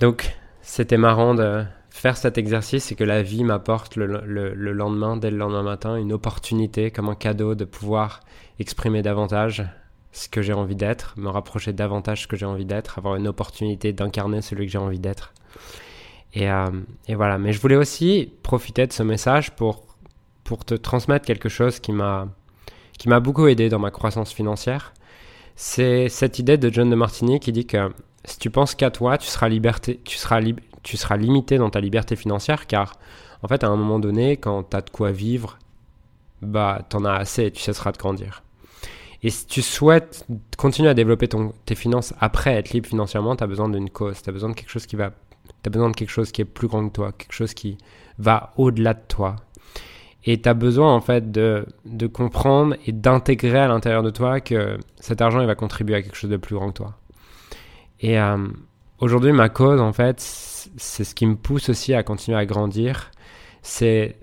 Donc, 0.00 0.36
c'était 0.60 0.98
marrant 0.98 1.34
de 1.34 1.64
faire 1.88 2.16
cet 2.16 2.36
exercice 2.36 2.92
et 2.92 2.96
que 2.96 3.04
la 3.04 3.22
vie 3.22 3.44
m'apporte 3.44 3.96
le, 3.96 4.06
lendemain, 4.72 5.16
dès 5.16 5.30
le 5.30 5.38
lendemain 5.38 5.62
matin, 5.62 5.96
une 5.96 6.12
opportunité 6.12 6.90
comme 6.90 7.08
un 7.08 7.14
cadeau 7.14 7.54
de 7.54 7.64
pouvoir 7.64 8.20
exprimer 8.58 9.00
davantage 9.00 9.64
ce 10.12 10.28
que 10.28 10.42
j'ai 10.42 10.52
envie 10.52 10.76
d'être, 10.76 11.14
me 11.16 11.28
rapprocher 11.28 11.72
davantage 11.72 12.22
ce 12.22 12.26
que 12.26 12.36
j'ai 12.36 12.46
envie 12.46 12.66
d'être, 12.66 12.98
avoir 12.98 13.16
une 13.16 13.28
opportunité 13.28 13.92
d'incarner 13.92 14.42
celui 14.42 14.66
que 14.66 14.72
j'ai 14.72 14.78
envie 14.78 14.98
d'être. 14.98 15.32
Et, 16.34 16.50
euh, 16.50 16.70
et 17.08 17.14
voilà, 17.14 17.38
mais 17.38 17.52
je 17.52 17.60
voulais 17.60 17.76
aussi 17.76 18.32
profiter 18.42 18.86
de 18.86 18.92
ce 18.92 19.02
message 19.02 19.52
pour 19.52 19.93
pour 20.44 20.64
te 20.64 20.74
transmettre 20.74 21.26
quelque 21.26 21.48
chose 21.48 21.80
qui 21.80 21.92
m'a 21.92 22.28
qui 22.98 23.08
m'a 23.08 23.20
beaucoup 23.20 23.48
aidé 23.48 23.68
dans 23.68 23.80
ma 23.80 23.90
croissance 23.90 24.32
financière. 24.32 24.94
C'est 25.56 26.08
cette 26.08 26.38
idée 26.38 26.58
de 26.58 26.72
John 26.72 26.90
de 26.90 26.94
Martini 26.94 27.40
qui 27.40 27.50
dit 27.52 27.66
que 27.66 27.92
si 28.24 28.38
tu 28.38 28.50
penses 28.50 28.74
qu'à 28.74 28.90
toi, 28.90 29.18
tu 29.18 29.26
seras, 29.26 29.48
liberté, 29.48 30.00
tu, 30.04 30.16
seras 30.16 30.40
tu 30.82 30.96
seras 30.96 31.16
limité 31.16 31.58
dans 31.58 31.70
ta 31.70 31.80
liberté 31.80 32.16
financière 32.16 32.66
car 32.66 32.94
en 33.42 33.48
fait 33.48 33.64
à 33.64 33.68
un 33.68 33.76
moment 33.76 33.98
donné, 33.98 34.36
quand 34.36 34.62
tu 34.62 34.76
as 34.76 34.80
de 34.80 34.90
quoi 34.90 35.10
vivre, 35.10 35.58
bah 36.40 36.82
t'en 36.88 37.04
as 37.04 37.14
assez 37.14 37.46
et 37.46 37.50
tu 37.50 37.62
cesseras 37.62 37.92
de 37.92 37.98
grandir. 37.98 38.42
Et 39.22 39.30
si 39.30 39.46
tu 39.46 39.62
souhaites 39.62 40.26
continuer 40.58 40.90
à 40.90 40.94
développer 40.94 41.28
ton, 41.28 41.52
tes 41.64 41.74
finances 41.74 42.12
après 42.20 42.54
être 42.54 42.70
libre 42.70 42.88
financièrement, 42.88 43.36
tu 43.36 43.44
as 43.44 43.46
besoin 43.46 43.68
d'une 43.68 43.90
cause, 43.90 44.20
tu 44.22 44.30
besoin 44.30 44.50
de 44.50 44.54
quelque 44.54 44.70
chose 44.70 44.86
qui 44.86 44.96
va 44.96 45.12
tu 45.62 45.68
as 45.68 45.70
besoin 45.70 45.90
de 45.90 45.96
quelque 45.96 46.10
chose 46.10 46.30
qui 46.30 46.42
est 46.42 46.46
plus 46.46 46.68
grand 46.68 46.86
que 46.88 46.92
toi, 46.92 47.12
quelque 47.12 47.32
chose 47.32 47.54
qui 47.54 47.78
va 48.18 48.52
au-delà 48.56 48.94
de 48.94 49.02
toi, 49.08 49.36
et 50.24 50.40
tu 50.40 50.48
as 50.48 50.54
besoin 50.54 50.94
en 50.94 51.00
fait 51.00 51.30
de, 51.30 51.66
de 51.84 52.06
comprendre 52.06 52.76
et 52.86 52.92
d'intégrer 52.92 53.58
à 53.58 53.68
l'intérieur 53.68 54.02
de 54.02 54.10
toi 54.10 54.40
que 54.40 54.78
cet 54.96 55.20
argent 55.20 55.40
il 55.40 55.46
va 55.46 55.54
contribuer 55.54 55.96
à 55.96 56.02
quelque 56.02 56.16
chose 56.16 56.30
de 56.30 56.36
plus 56.36 56.54
grand 56.54 56.68
que 56.68 56.78
toi. 56.78 56.94
Et 58.00 58.18
euh, 58.18 58.38
aujourd'hui 59.00 59.32
ma 59.32 59.48
cause 59.48 59.80
en 59.80 59.92
fait 59.92 60.20
c'est 60.76 61.04
ce 61.04 61.14
qui 61.14 61.26
me 61.26 61.36
pousse 61.36 61.68
aussi 61.68 61.94
à 61.94 62.02
continuer 62.02 62.38
à 62.38 62.46
grandir, 62.46 63.10
c'est 63.62 64.16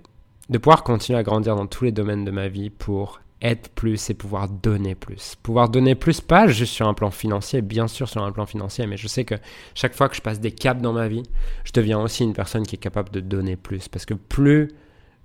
de 0.50 0.58
pouvoir 0.58 0.84
continuer 0.84 1.18
à 1.20 1.24
grandir 1.24 1.56
dans 1.56 1.68
tous 1.68 1.86
les 1.86 1.92
domaines 1.92 2.26
de 2.26 2.32
ma 2.32 2.48
vie 2.48 2.70
pour 2.70 3.22
être 3.42 3.70
plus 3.70 4.10
et 4.10 4.14
pouvoir 4.14 4.50
donner 4.50 4.94
plus. 4.94 5.36
Pouvoir 5.42 5.70
donner 5.70 5.96
plus, 5.96 6.22
pas 6.22 6.48
juste 6.48 6.74
sur 6.74 6.88
un 6.88 6.94
plan 6.94 7.10
financier, 7.10 7.62
bien 7.62 7.88
sûr 7.88 8.08
sur 8.08 8.24
un 8.24 8.32
plan 8.32 8.46
financier, 8.46 8.86
mais 8.86 8.98
je 8.98 9.08
sais 9.08 9.26
que 9.26 9.36
chaque 9.74 9.96
fois 9.96 10.10
que 10.10 10.16
je 10.16 10.22
passe 10.22 10.40
des 10.40 10.52
caps 10.52 10.82
dans 10.82 10.94
ma 10.94 11.08
vie, 11.08 11.24
je 11.64 11.72
deviens 11.74 12.00
aussi 12.00 12.24
une 12.24 12.34
personne 12.34 12.64
qui 12.64 12.76
est 12.76 12.80
capable 12.80 13.10
de 13.10 13.20
donner 13.20 13.56
plus. 13.56 13.88
Parce 13.88 14.06
que 14.06 14.14
plus 14.14 14.70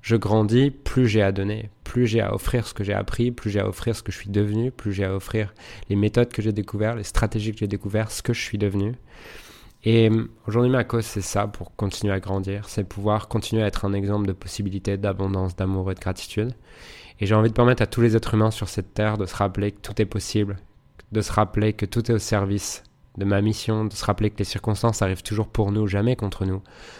je 0.07 0.15
grandis, 0.15 0.71
plus 0.71 1.09
j'ai 1.09 1.21
à 1.21 1.33
donner, 1.33 1.69
plus 1.83 2.07
j'ai 2.07 2.21
à 2.21 2.33
offrir 2.33 2.65
ce 2.69 2.75
que 2.75 2.85
j'ai 2.85 2.93
appris, 2.93 3.33
plus 3.33 3.51
j'ai 3.51 3.59
à 3.59 3.67
offrir 3.67 3.97
ce 3.97 4.05
que 4.05 4.13
je 4.13 4.19
suis 4.19 4.31
devenu, 4.31 4.71
plus 4.71 4.93
j'ai 4.93 5.05
à 5.05 5.13
offrir 5.13 5.53
les 5.91 5.97
méthodes 5.97 6.29
que 6.29 6.43
j'ai 6.43 6.53
découvertes, 6.53 6.97
les 6.97 7.03
stratégies 7.03 7.51
que 7.51 7.59
j'ai 7.59 7.67
découvertes, 7.67 8.13
ce 8.13 8.23
que 8.23 8.33
je 8.33 8.41
suis 8.41 8.57
devenu. 8.57 8.95
Et 9.83 10.09
hum, 10.09 10.29
aujourd'hui, 10.47 10.71
ma 10.71 10.85
cause, 10.85 11.05
c'est 11.05 11.23
ça 11.23 11.49
pour 11.49 11.75
continuer 11.75 12.13
à 12.13 12.21
grandir, 12.21 12.69
c'est 12.69 12.85
pouvoir 12.85 13.27
continuer 13.27 13.65
à 13.65 13.67
être 13.67 13.85
un 13.85 13.95
exemple 13.95 14.29
de 14.29 14.33
possibilité, 14.33 14.97
d'abondance, 14.97 15.57
d'amour 15.57 15.91
et 15.91 15.97
de 15.97 16.01
gratitude. 16.01 16.53
Et 17.19 17.27
j'ai 17.27 17.35
envie 17.35 17.49
de 17.49 17.55
permettre 17.55 17.83
à 17.83 17.89
tous 17.89 18.01
les 18.01 18.15
êtres 18.15 18.35
humains 18.35 18.53
sur 18.53 18.69
cette 18.69 18.95
terre 18.95 19.19
de 19.19 19.27
se 19.27 19.35
rappeler 19.35 19.73
que 19.73 19.81
tout 19.81 20.01
est 20.01 20.07
possible, 20.07 20.59
de 21.11 21.21
se 21.21 21.33
rappeler 21.33 21.73
que 21.73 21.85
tout 21.85 22.09
est 22.13 22.15
au 22.15 22.21
service 22.21 22.85
de 23.16 23.25
ma 23.25 23.40
mission, 23.40 23.85
de 23.85 23.92
se 23.92 24.04
rappeler 24.04 24.30
que 24.30 24.38
les 24.38 24.44
circonstances 24.44 25.02
arrivent 25.02 25.23
toujours 25.23 25.49
pour 25.49 25.73
nous, 25.73 25.87
jamais 25.87 26.16
contre 26.16 26.44
nous, 26.44 26.58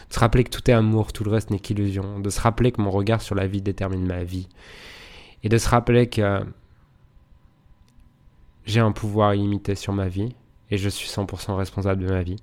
de 0.09 0.15
se 0.15 0.19
rappeler 0.19 0.45
que 0.45 0.51
tout 0.51 0.71
est 0.71 0.75
amour, 0.75 1.13
tout 1.13 1.25
le 1.25 1.31
reste 1.31 1.51
n'est 1.51 1.59
qu'illusion, 1.59 2.21
de 2.21 2.31
se 2.31 2.41
rappeler 2.41 2.73
que 2.73 2.81
mon 2.81 2.91
regard 2.91 3.21
sur 3.21 3.35
la 3.35 3.47
vie 3.47 3.63
détermine 3.63 4.07
ma 4.07 4.25
vie, 4.25 4.49
et 5.43 5.49
de 5.49 5.59
se 5.59 5.69
rappeler 5.69 6.09
que 6.09 6.41
j'ai 8.65 8.81
un 8.81 8.93
pouvoir 8.93 9.35
illimité 9.35 9.75
sur 9.75 9.93
ma 9.93 10.09
vie, 10.09 10.35
et 10.71 10.79
je 10.79 10.89
suis 10.89 11.09
100% 11.09 11.55
responsable 11.55 12.03
de 12.03 12.09
ma 12.09 12.23
vie. 12.23 12.37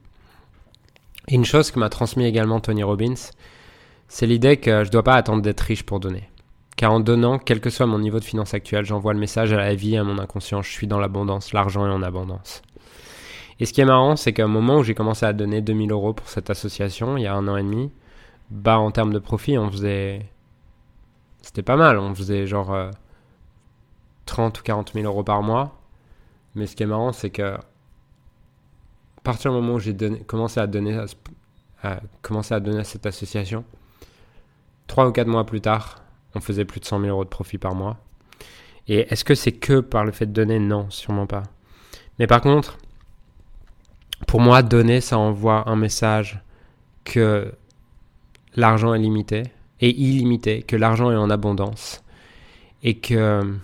Et 1.27 1.35
une 1.35 1.45
chose 1.45 1.71
que 1.71 1.79
m'a 1.79 1.89
transmis 1.89 2.25
également 2.25 2.59
Tony 2.59 2.83
Robbins, 2.83 3.13
c'est 4.07 4.27
l'idée 4.27 4.57
que 4.57 4.83
je 4.83 4.89
ne 4.89 4.91
dois 4.91 5.03
pas 5.03 5.15
attendre 5.15 5.41
d'être 5.41 5.61
riche 5.61 5.83
pour 5.83 5.99
donner. 5.99 6.29
Car 6.75 6.91
en 6.91 6.99
donnant, 6.99 7.39
quel 7.39 7.61
que 7.61 7.69
soit 7.69 7.85
mon 7.85 7.99
niveau 7.99 8.19
de 8.19 8.23
finance 8.23 8.53
actuel, 8.53 8.85
j'envoie 8.85 9.13
le 9.13 9.19
message 9.19 9.53
à 9.53 9.57
la 9.57 9.75
vie 9.75 9.95
et 9.95 9.97
à 9.97 10.03
mon 10.03 10.17
inconscient, 10.17 10.61
je 10.61 10.71
suis 10.71 10.87
dans 10.87 10.99
l'abondance, 10.99 11.53
l'argent 11.53 11.85
est 11.85 11.91
en 11.91 12.01
abondance. 12.01 12.61
Et 13.59 13.65
ce 13.65 13.73
qui 13.73 13.81
est 13.81 13.85
marrant, 13.85 14.15
c'est 14.15 14.33
qu'à 14.33 14.45
un 14.45 14.47
moment 14.47 14.77
où 14.77 14.83
j'ai 14.83 14.95
commencé 14.95 15.25
à 15.25 15.33
donner 15.33 15.61
2000 15.61 15.91
euros 15.91 16.13
pour 16.13 16.27
cette 16.27 16.49
association, 16.49 17.17
il 17.17 17.23
y 17.23 17.27
a 17.27 17.35
un 17.35 17.47
an 17.47 17.57
et 17.57 17.63
demi, 17.63 17.91
bah 18.49 18.77
en 18.79 18.91
termes 18.91 19.13
de 19.13 19.19
profit, 19.19 19.57
on 19.57 19.69
faisait... 19.69 20.25
C'était 21.41 21.61
pas 21.61 21.75
mal, 21.75 21.99
on 21.99 22.15
faisait 22.15 22.47
genre 22.47 22.75
30 24.25 24.57
euh, 24.57 24.59
ou 24.59 24.63
40 24.63 24.93
000 24.93 25.05
euros 25.05 25.23
par 25.23 25.43
mois. 25.43 25.77
Mais 26.55 26.67
ce 26.67 26.75
qui 26.75 26.83
est 26.83 26.87
marrant, 26.87 27.11
c'est 27.11 27.29
que 27.29 27.55
à 27.55 27.61
partir 29.23 29.51
du 29.51 29.57
moment 29.57 29.75
où 29.75 29.79
j'ai 29.79 29.95
commencé 30.27 30.59
à 30.59 30.67
donner 30.67 31.01
commencé 32.21 32.53
à 32.53 32.59
donner 32.59 32.79
à 32.79 32.83
cette 32.83 33.05
association, 33.05 33.65
3 34.87 35.07
ou 35.07 35.11
4 35.11 35.27
mois 35.27 35.45
plus 35.45 35.61
tard, 35.61 36.01
on 36.35 36.39
faisait 36.39 36.65
plus 36.65 36.79
de 36.79 36.85
100 36.85 36.99
000 37.01 37.11
euros 37.11 37.23
de 37.23 37.29
profit 37.29 37.57
par 37.57 37.75
mois. 37.75 37.97
Et 38.87 39.11
est-ce 39.11 39.23
que 39.23 39.35
c'est 39.35 39.51
que 39.51 39.79
par 39.79 40.03
le 40.05 40.11
fait 40.11 40.25
de 40.25 40.31
donner? 40.31 40.59
Non, 40.59 40.89
sûrement 40.89 41.27
pas. 41.27 41.43
Mais 42.19 42.27
par 42.27 42.41
contre, 42.41 42.77
pour 44.33 44.41
moi, 44.41 44.63
donner, 44.63 44.99
ça 44.99 45.19
envoie 45.19 45.69
un 45.69 45.75
message 45.75 46.39
que 47.03 47.53
l'argent 48.55 48.95
est 48.95 48.97
limité 48.97 49.43
et 49.79 49.91
illimité, 49.91 50.63
que 50.63 50.75
l'argent 50.75 51.11
est 51.11 51.15
en 51.15 51.29
abondance 51.29 52.03
et 52.81 52.97
que 52.97 53.59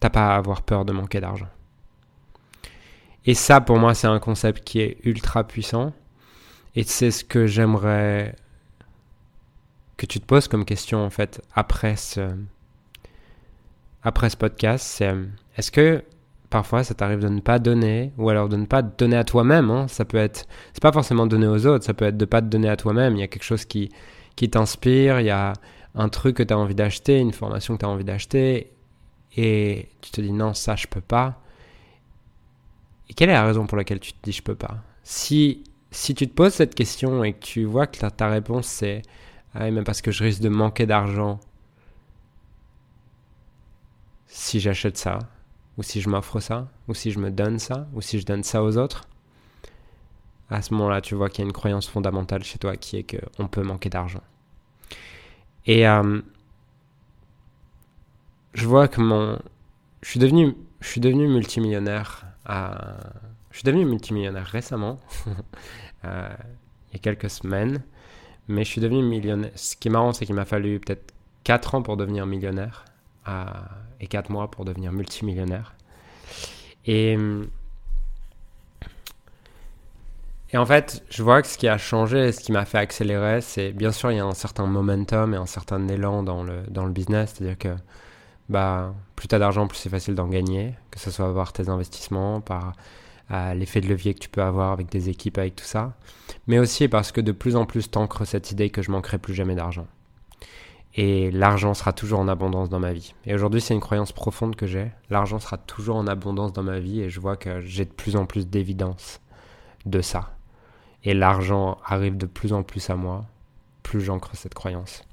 t'as 0.00 0.10
pas 0.10 0.34
à 0.34 0.36
avoir 0.38 0.62
peur 0.62 0.84
de 0.84 0.92
manquer 0.92 1.20
d'argent. 1.20 1.46
Et 3.24 3.34
ça, 3.34 3.60
pour 3.60 3.78
moi, 3.78 3.94
c'est 3.94 4.08
un 4.08 4.18
concept 4.18 4.64
qui 4.64 4.80
est 4.80 4.98
ultra 5.04 5.44
puissant 5.46 5.92
et 6.74 6.82
c'est 6.82 7.12
ce 7.12 7.22
que 7.22 7.46
j'aimerais 7.46 8.34
que 9.96 10.04
tu 10.04 10.18
te 10.18 10.26
poses 10.26 10.48
comme 10.48 10.64
question 10.64 11.04
en 11.04 11.10
fait 11.10 11.40
après 11.54 11.94
ce, 11.94 12.28
podcast, 14.36 15.00
est-ce 15.56 15.70
que 15.70 16.02
parfois 16.50 16.84
ça 16.84 16.94
t'arrive 16.94 17.20
de 17.20 17.28
ne 17.28 17.40
pas 17.40 17.58
donner 17.58 18.12
ou 18.18 18.30
alors 18.30 18.48
de 18.48 18.56
ne 18.56 18.66
pas 18.66 18.82
donner 18.82 19.16
à 19.16 19.24
toi-même 19.24 19.70
hein? 19.70 19.88
Ça 19.88 20.04
peut 20.04 20.16
être, 20.16 20.46
c'est 20.72 20.82
pas 20.82 20.92
forcément 20.92 21.26
donner 21.26 21.46
aux 21.46 21.66
autres, 21.66 21.84
ça 21.84 21.94
peut 21.94 22.06
être 22.06 22.16
de 22.16 22.24
pas 22.24 22.40
te 22.40 22.46
donner 22.46 22.68
à 22.68 22.76
toi-même. 22.76 23.16
Il 23.16 23.20
y 23.20 23.22
a 23.22 23.28
quelque 23.28 23.44
chose 23.44 23.64
qui, 23.64 23.90
qui 24.36 24.48
t'inspire, 24.50 25.20
il 25.20 25.26
y 25.26 25.30
a 25.30 25.52
un 25.94 26.08
truc 26.08 26.36
que 26.36 26.42
tu 26.42 26.54
as 26.54 26.58
envie 26.58 26.74
d'acheter, 26.74 27.18
une 27.18 27.32
formation 27.32 27.74
que 27.74 27.80
tu 27.80 27.86
as 27.86 27.88
envie 27.88 28.04
d'acheter 28.04 28.72
et 29.36 29.88
tu 30.00 30.10
te 30.10 30.20
dis 30.20 30.32
non, 30.32 30.54
ça 30.54 30.76
je 30.76 30.86
peux 30.86 31.00
pas. 31.00 31.40
Et 33.10 33.14
quelle 33.14 33.30
est 33.30 33.34
la 33.34 33.44
raison 33.44 33.66
pour 33.66 33.76
laquelle 33.78 34.00
tu 34.00 34.12
te 34.12 34.18
dis 34.22 34.32
je 34.32 34.42
peux 34.42 34.54
pas? 34.54 34.78
Si 35.02 35.64
si 35.90 36.14
tu 36.14 36.28
te 36.28 36.34
poses 36.34 36.52
cette 36.52 36.74
question 36.74 37.24
et 37.24 37.32
que 37.32 37.40
tu 37.40 37.64
vois 37.64 37.86
que 37.86 37.98
ta 38.06 38.28
réponse 38.28 38.66
c'est 38.66 39.02
ah 39.54 39.70
mais 39.70 39.82
parce 39.82 40.02
que 40.02 40.10
je 40.10 40.22
risque 40.22 40.42
de 40.42 40.50
manquer 40.50 40.84
d'argent 40.86 41.40
si 44.26 44.60
j'achète 44.60 44.98
ça, 44.98 45.18
ou 45.78 45.82
si 45.84 46.00
je 46.00 46.08
m'offre 46.08 46.40
ça, 46.40 46.68
ou 46.88 46.94
si 46.94 47.12
je 47.12 47.20
me 47.20 47.30
donne 47.30 47.60
ça, 47.60 47.86
ou 47.94 48.02
si 48.02 48.18
je 48.18 48.26
donne 48.26 48.42
ça 48.42 48.62
aux 48.64 48.76
autres. 48.76 49.08
À 50.50 50.60
ce 50.60 50.74
moment-là, 50.74 51.00
tu 51.00 51.14
vois 51.14 51.30
qu'il 51.30 51.44
y 51.44 51.44
a 51.44 51.46
une 51.46 51.52
croyance 51.52 51.88
fondamentale 51.88 52.42
chez 52.42 52.58
toi 52.58 52.76
qui 52.76 52.96
est 52.96 53.04
qu'on 53.04 53.46
peut 53.46 53.62
manquer 53.62 53.88
d'argent. 53.88 54.22
Et 55.66 55.86
euh, 55.86 56.20
je 58.54 58.66
vois 58.66 58.88
que 58.88 59.00
mon... 59.00 59.38
Je 60.02 60.10
suis 60.10 60.20
devenu, 60.20 60.56
je 60.80 60.88
suis 60.88 61.00
devenu 61.00 61.28
multimillionnaire. 61.28 62.24
Je 62.48 63.56
suis 63.56 63.64
devenu 63.64 63.84
multimillionnaire 63.84 64.46
récemment, 64.46 64.98
euh, 66.04 66.28
il 66.90 66.94
y 66.94 66.96
a 66.96 66.98
quelques 66.98 67.30
semaines. 67.30 67.82
Mais 68.48 68.64
je 68.64 68.70
suis 68.70 68.80
devenu 68.80 69.02
millionnaire. 69.02 69.52
Ce 69.54 69.76
qui 69.76 69.88
est 69.88 69.90
marrant, 69.90 70.12
c'est 70.12 70.26
qu'il 70.26 70.34
m'a 70.34 70.46
fallu 70.46 70.80
peut-être 70.80 71.12
4 71.44 71.76
ans 71.76 71.82
pour 71.82 71.96
devenir 71.96 72.26
millionnaire 72.26 72.84
et 74.00 74.06
4 74.06 74.30
mois 74.30 74.50
pour 74.50 74.64
devenir 74.64 74.92
multimillionnaire. 74.92 75.74
Et, 76.86 77.16
et 80.52 80.56
en 80.56 80.66
fait, 80.66 81.04
je 81.10 81.22
vois 81.22 81.42
que 81.42 81.48
ce 81.48 81.58
qui 81.58 81.68
a 81.68 81.76
changé, 81.78 82.32
ce 82.32 82.40
qui 82.40 82.52
m'a 82.52 82.64
fait 82.64 82.78
accélérer, 82.78 83.40
c'est 83.40 83.72
bien 83.72 83.92
sûr, 83.92 84.10
il 84.10 84.16
y 84.16 84.20
a 84.20 84.24
un 84.24 84.34
certain 84.34 84.66
momentum 84.66 85.34
et 85.34 85.36
un 85.36 85.46
certain 85.46 85.86
élan 85.88 86.22
dans 86.22 86.42
le, 86.42 86.62
dans 86.68 86.86
le 86.86 86.92
business. 86.92 87.34
C'est-à-dire 87.34 87.58
que 87.58 87.76
bah, 88.48 88.94
plus 89.16 89.28
tu 89.28 89.34
as 89.34 89.38
d'argent, 89.38 89.66
plus 89.66 89.76
c'est 89.78 89.90
facile 89.90 90.14
d'en 90.14 90.28
gagner, 90.28 90.74
que 90.90 90.98
ce 90.98 91.10
soit 91.10 91.26
avoir 91.26 91.52
tes 91.52 91.68
investissements, 91.68 92.40
par 92.40 92.72
à 93.30 93.54
l'effet 93.54 93.80
de 93.80 93.88
levier 93.88 94.14
que 94.14 94.20
tu 94.20 94.28
peux 94.28 94.42
avoir 94.42 94.72
avec 94.72 94.88
des 94.88 95.08
équipes, 95.08 95.38
avec 95.38 95.56
tout 95.56 95.64
ça, 95.64 95.92
mais 96.46 96.58
aussi 96.58 96.88
parce 96.88 97.12
que 97.12 97.20
de 97.20 97.32
plus 97.32 97.56
en 97.56 97.66
plus 97.66 97.90
t'ancres 97.90 98.26
cette 98.26 98.50
idée 98.50 98.70
que 98.70 98.82
je 98.82 98.90
manquerai 98.90 99.18
plus 99.18 99.34
jamais 99.34 99.54
d'argent. 99.54 99.86
Et 101.00 101.30
l'argent 101.30 101.74
sera 101.74 101.92
toujours 101.92 102.18
en 102.18 102.26
abondance 102.26 102.68
dans 102.68 102.80
ma 102.80 102.92
vie. 102.92 103.14
Et 103.24 103.32
aujourd'hui, 103.32 103.60
c'est 103.60 103.72
une 103.72 103.78
croyance 103.78 104.10
profonde 104.10 104.56
que 104.56 104.66
j'ai. 104.66 104.90
L'argent 105.10 105.38
sera 105.38 105.56
toujours 105.56 105.94
en 105.94 106.08
abondance 106.08 106.52
dans 106.52 106.64
ma 106.64 106.80
vie 106.80 107.00
et 107.00 107.08
je 107.08 107.20
vois 107.20 107.36
que 107.36 107.60
j'ai 107.60 107.84
de 107.84 107.92
plus 107.92 108.16
en 108.16 108.26
plus 108.26 108.48
d'évidence 108.48 109.20
de 109.86 110.00
ça. 110.00 110.34
Et 111.04 111.14
l'argent 111.14 111.78
arrive 111.84 112.16
de 112.16 112.26
plus 112.26 112.52
en 112.52 112.64
plus 112.64 112.90
à 112.90 112.96
moi, 112.96 113.26
plus 113.84 114.00
j'ancre 114.00 114.30
cette 114.34 114.54
croyance. 114.54 115.04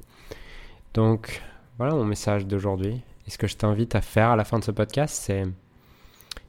Donc, 0.96 1.44
voilà 1.78 1.94
mon 1.94 2.04
message 2.04 2.48
d'aujourd'hui. 2.48 3.04
Et 3.28 3.30
ce 3.30 3.38
que 3.38 3.46
je 3.46 3.56
t'invite 3.56 3.94
à 3.94 4.02
faire 4.02 4.32
à 4.32 4.36
la 4.36 4.44
fin 4.44 4.58
de 4.58 4.64
ce 4.64 4.72
podcast, 4.72 5.16
c'est 5.16 5.46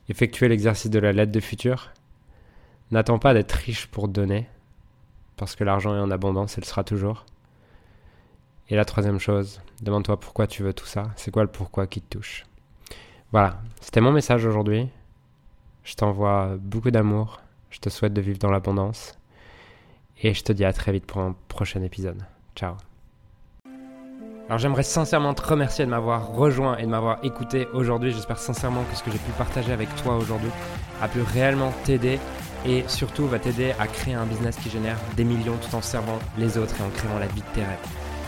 Effectuer 0.09 0.49
l'exercice 0.49 0.91
de 0.91 0.99
la 0.99 1.13
lettre 1.13 1.33
de 1.33 1.41
futur. 1.41 1.91
N'attends 2.91 3.19
pas 3.19 3.35
d'être 3.35 3.53
riche 3.53 3.87
pour 3.89 4.09
donner, 4.09 4.49
parce 5.37 5.57
que 5.57 5.65
l'argent 5.65 5.95
est 5.95 6.01
en 6.01 6.11
abondance, 6.11 6.57
et 6.57 6.63
le 6.63 6.67
sera 6.67 6.85
toujours. 6.85 7.27
Et 8.69 8.75
la 8.75 8.85
troisième 8.85 9.21
chose, 9.21 9.61
demande-toi 9.81 10.19
pourquoi 10.19 10.49
tu 10.49 10.65
veux 10.65 10.73
tout 10.73 10.87
ça, 10.87 11.05
c'est 11.15 11.31
quoi 11.31 11.43
le 11.43 11.49
pourquoi 11.49 11.87
qui 11.87 12.01
te 12.01 12.17
touche? 12.17 12.45
Voilà, 13.31 13.61
c'était 13.81 14.01
mon 14.01 14.11
message 14.11 14.45
aujourd'hui. 14.45 14.89
Je 15.85 15.95
t'envoie 15.95 16.57
beaucoup 16.59 16.91
d'amour, 16.91 17.41
je 17.71 17.79
te 17.79 17.89
souhaite 17.89 18.13
de 18.13 18.21
vivre 18.21 18.39
dans 18.39 18.51
l'abondance, 18.51 19.17
et 20.21 20.35
je 20.35 20.43
te 20.43 20.53
dis 20.53 20.65
à 20.65 20.73
très 20.73 20.91
vite 20.91 21.07
pour 21.07 21.21
un 21.21 21.37
prochain 21.49 21.83
épisode. 21.83 22.23
Ciao 22.57 22.75
alors 24.49 24.59
j'aimerais 24.59 24.85
sincèrement 24.85 25.35
te 25.35 25.43
remercier 25.43 25.85
de 25.85 25.91
m'avoir 25.91 26.29
rejoint 26.29 26.77
et 26.77 26.83
de 26.83 26.87
m'avoir 26.87 27.19
écouté 27.25 27.67
aujourd'hui. 27.73 28.13
J'espère 28.13 28.39
sincèrement 28.39 28.85
que 28.85 28.97
ce 28.97 29.03
que 29.03 29.11
j'ai 29.11 29.19
pu 29.19 29.33
partager 29.37 29.73
avec 29.73 29.93
toi 29.97 30.17
aujourd'hui 30.17 30.51
a 31.03 31.09
pu 31.09 31.21
réellement 31.21 31.73
t'aider 31.83 32.21
et 32.65 32.85
surtout 32.87 33.27
va 33.27 33.41
t'aider 33.41 33.73
à 33.81 33.89
créer 33.89 34.15
un 34.15 34.25
business 34.25 34.55
qui 34.55 34.71
génère 34.71 34.99
des 35.17 35.25
millions 35.25 35.57
tout 35.57 35.75
en 35.75 35.83
servant 35.83 36.21
les 36.39 36.59
autres 36.59 36.81
et 36.81 36.85
en 36.85 36.91
créant 36.91 37.19
la 37.19 37.27
vie 37.27 37.41
de 37.41 37.55
tes 37.55 37.65
rêves. 37.65 38.06